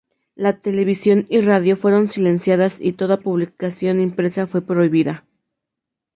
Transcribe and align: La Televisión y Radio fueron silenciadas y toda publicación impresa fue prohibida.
La 0.33 0.59
Televisión 0.63 1.25
y 1.29 1.41
Radio 1.41 1.77
fueron 1.77 2.07
silenciadas 2.09 2.77
y 2.79 2.93
toda 2.93 3.19
publicación 3.19 3.99
impresa 3.99 4.47
fue 4.47 4.63
prohibida. 4.63 5.25